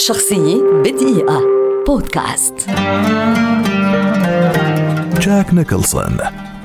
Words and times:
شخصية 0.00 0.62
بدقيقة. 0.84 1.42
بودكاست. 1.86 2.54
جاك 5.20 5.54
نيكلسون. 5.54 6.18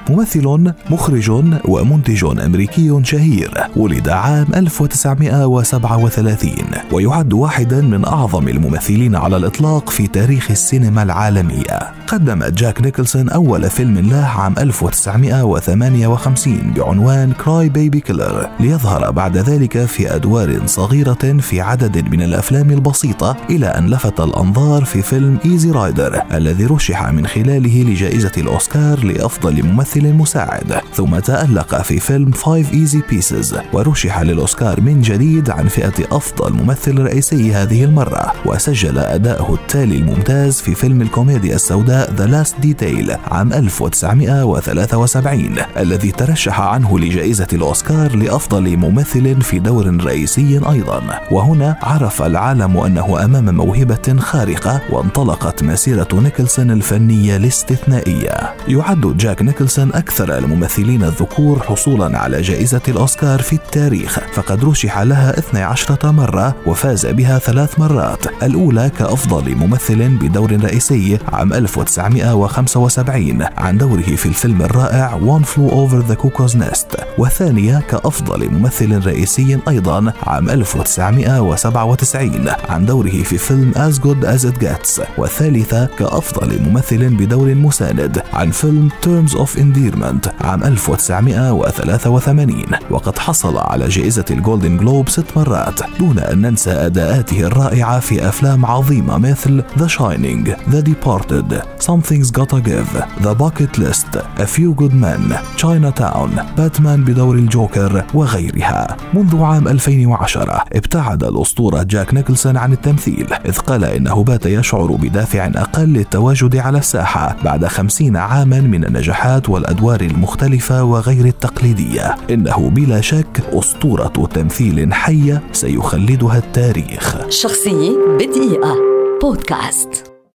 ممثل 0.09 0.73
مخرج 0.89 1.31
ومنتج 1.65 2.25
أمريكي 2.45 2.99
شهير 3.03 3.67
ولد 3.75 4.09
عام 4.09 4.47
1937 4.55 6.53
ويعد 6.91 7.33
واحدا 7.33 7.81
من 7.81 8.05
أعظم 8.05 8.47
الممثلين 8.47 9.15
على 9.15 9.37
الإطلاق 9.37 9.89
في 9.89 10.07
تاريخ 10.07 10.51
السينما 10.51 11.03
العالمية. 11.03 11.79
قدم 12.07 12.43
جاك 12.43 12.81
نيكلسون 12.81 13.29
أول 13.29 13.69
فيلم 13.69 13.97
له 13.97 14.25
عام 14.25 14.55
1958 14.57 16.73
بعنوان 16.75 17.31
Cry 17.31 17.69
Baby 17.69 17.99
Killer 17.99 18.49
ليظهر 18.59 19.11
بعد 19.11 19.37
ذلك 19.37 19.85
في 19.85 20.15
أدوار 20.15 20.61
صغيرة 20.65 21.37
في 21.39 21.61
عدد 21.61 22.09
من 22.09 22.21
الأفلام 22.21 22.71
البسيطة 22.71 23.37
إلى 23.49 23.67
أن 23.67 23.87
لفت 23.87 24.19
الأنظار 24.19 24.85
في 24.85 25.01
فيلم 25.01 25.37
Easy 25.45 25.71
Rider 25.71 26.21
الذي 26.33 26.65
رشح 26.65 27.11
من 27.11 27.27
خلاله 27.27 27.83
لجائزة 27.83 28.31
الأوسكار 28.37 29.05
لأفضل 29.05 29.63
ممثل 29.63 29.94
الممثل 29.97 30.15
المساعد. 30.15 30.81
ثم 30.93 31.19
تألق 31.19 31.81
في 31.81 31.99
فيلم 31.99 32.31
5 32.31 32.71
Easy 32.71 33.01
Pieces 33.11 33.55
ورشح 33.73 34.21
للأوسكار 34.21 34.81
من 34.81 35.01
جديد 35.01 35.49
عن 35.49 35.67
فئة 35.67 35.93
أفضل 36.11 36.53
ممثل 36.53 36.99
رئيسي 36.99 37.53
هذه 37.53 37.83
المرة. 37.83 38.31
وسجل 38.45 38.97
أداءه 38.97 39.53
التالي 39.53 39.97
الممتاز 39.97 40.61
في 40.61 40.75
فيلم 40.75 41.01
الكوميديا 41.01 41.55
السوداء 41.55 42.13
The 42.15 42.29
Last 42.29 42.53
Detail 42.65 43.17
عام 43.31 43.53
1973 43.53 45.55
الذي 45.77 46.11
ترشح 46.11 46.61
عنه 46.61 46.99
لجائزة 46.99 47.47
الأوسكار 47.53 48.15
لأفضل 48.15 48.77
ممثل 48.77 49.41
في 49.41 49.59
دور 49.59 50.03
رئيسي 50.03 50.61
أيضا. 50.69 51.01
وهنا 51.31 51.77
عرف 51.81 52.21
العالم 52.21 52.77
أنه 52.77 53.25
أمام 53.25 53.55
موهبة 53.55 54.15
خارقة 54.19 54.81
وانطلقت 54.89 55.63
مسيرة 55.63 56.07
نيكلسون 56.13 56.71
الفنية 56.71 57.37
الاستثنائية. 57.37 58.53
يعد 58.67 59.17
جاك 59.17 59.41
نيكلسون 59.41 59.84
أكثر 59.93 60.37
الممثلين 60.37 61.03
الذكور 61.03 61.59
حصولا 61.59 62.17
على 62.17 62.41
جائزة 62.41 62.81
الأوسكار 62.87 63.41
في 63.41 63.53
التاريخ 63.53 64.19
فقد 64.33 64.65
رشح 64.65 64.99
لها 64.99 65.39
12 65.39 66.11
مرة 66.11 66.55
وفاز 66.65 67.05
بها 67.05 67.39
ثلاث 67.39 67.79
مرات. 67.79 68.43
الأولى 68.43 68.91
كأفضل 68.99 69.55
ممثل 69.55 70.09
بدور 70.09 70.51
رئيسي 70.63 71.17
عام 71.33 71.53
1975 71.53 73.43
عن 73.57 73.77
دوره 73.77 74.01
في 74.01 74.25
الفيلم 74.25 74.61
الرائع 74.61 75.19
One 75.19 75.43
Flew 75.45 75.71
Over 75.71 76.11
the 76.11 76.15
Cuckoo's 76.15 76.55
Nest. 76.55 77.01
والثانية 77.17 77.79
كأفضل 77.79 78.49
ممثل 78.49 79.05
رئيسي 79.05 79.59
أيضا 79.67 80.13
عام 80.23 80.49
1997 80.49 82.49
عن 82.69 82.85
دوره 82.85 83.23
في 83.23 83.37
فيلم 83.37 83.71
As 83.71 83.95
Good 83.99 84.25
As 84.25 84.45
It 84.45 84.63
Gets. 84.65 85.01
والثالثة 85.17 85.85
كأفضل 85.85 86.61
ممثل 86.61 87.15
بدور 87.15 87.55
مساند 87.55 88.21
عن 88.33 88.51
فيلم 88.51 88.89
Terms 89.05 89.31
of 89.31 89.57
Endearment 89.57 90.31
عام 90.41 90.63
1983 90.63 92.63
وقد 92.89 93.19
حصل 93.19 93.57
على 93.57 93.87
جائزة 93.87 94.25
الجولدن 94.31 94.77
جلوب 94.77 95.09
ست 95.09 95.25
مرات 95.35 95.79
دون 95.99 96.19
أن 96.19 96.41
ننسى 96.41 96.71
أداءاته 96.71 97.41
الرائعة 97.41 97.99
في 97.99 98.27
أفلام 98.27 98.65
عظيمة 98.65 99.17
مثل 99.17 99.63
The 99.77 99.87
Shining, 99.87 100.49
The 100.71 100.81
Departed, 100.81 101.61
Something's 101.79 102.31
Gotta 102.31 102.59
Give, 102.61 103.03
The 103.23 103.33
Bucket 103.33 103.77
List, 103.77 104.17
A 104.37 104.45
Few 104.45 104.73
Good 104.81 104.93
Men, 104.93 105.33
Chinatown, 105.57 106.41
باتمان 106.57 107.03
بدور 107.03 107.35
الجوكر 107.35 108.03
وغيرها. 108.13 108.97
منذ 109.13 109.43
عام 109.43 109.67
2010 109.67 110.63
ابتعد 110.73 111.23
الأسطورة 111.23 111.83
جاك 111.83 112.13
نيكلسون 112.13 112.57
عن 112.57 112.73
التمثيل 112.73 113.27
إذ 113.45 113.57
قال 113.57 113.83
إنه 113.83 114.23
بات 114.23 114.45
يشعر 114.45 114.91
بدافع 114.91 115.45
أقل 115.45 115.85
للتواجد 115.93 116.57
على 116.57 116.77
الساحة 116.77 117.35
بعد 117.45 117.65
خمسين 117.65 118.17
عاما 118.17 118.61
من 118.61 118.85
النجاحات 118.85 119.49
وال 119.49 119.64
الأدوار 119.65 120.01
المختلفة 120.01 120.83
وغير 120.83 121.25
التقليدية. 121.25 122.15
إنه 122.29 122.69
بلا 122.69 123.01
شك 123.01 123.41
أسطورة 123.53 124.29
تمثيل 124.33 124.93
حية 124.93 125.43
سيخلدها 125.51 126.37
التاريخ. 126.37 127.29
شخصية 127.29 127.91
بدقيقة. 128.19 128.75
بودكاست. 129.21 130.14